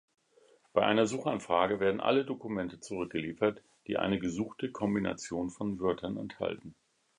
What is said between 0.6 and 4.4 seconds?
Bei einer Suchanfrage werden alle Dokumente zurückgeliefert, die eine